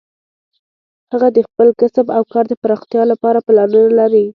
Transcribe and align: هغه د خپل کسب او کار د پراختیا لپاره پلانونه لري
هغه 1.11 1.27
د 1.35 1.39
خپل 1.47 1.67
کسب 1.79 2.05
او 2.17 2.23
کار 2.33 2.45
د 2.49 2.53
پراختیا 2.63 3.03
لپاره 3.11 3.43
پلانونه 3.47 3.89
لري 3.99 4.25